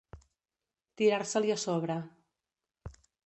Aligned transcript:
Tirar-se-li 1.01 1.53
a 1.55 1.59
sobre. 1.65 1.99